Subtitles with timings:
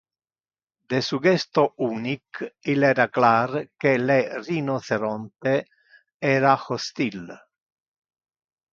[0.93, 2.39] De su gesto unic
[2.73, 5.55] il era clar que le rhinocerote
[6.35, 7.25] era hostil.